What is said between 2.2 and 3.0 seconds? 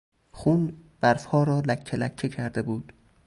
کرده بود.